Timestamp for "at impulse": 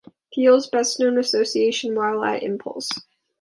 2.23-2.89